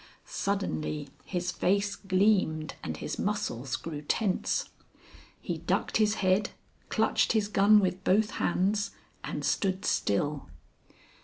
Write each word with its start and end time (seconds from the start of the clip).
Suddenly 0.25 1.09
his 1.25 1.51
face 1.51 1.95
gleamed 1.95 2.73
and 2.83 2.97
his 2.97 3.19
muscles 3.19 3.75
grew 3.75 4.01
tense; 4.01 4.67
he 5.39 5.59
ducked 5.59 5.97
his 5.97 6.15
head, 6.25 6.49
clutched 6.89 7.33
his 7.33 7.47
gun 7.47 7.79
with 7.79 8.03
both 8.03 8.31
hands, 8.31 8.95
and 9.23 9.45
stood 9.45 9.85
still. 9.85 10.47